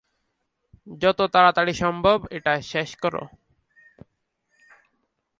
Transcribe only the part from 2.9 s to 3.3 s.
কর।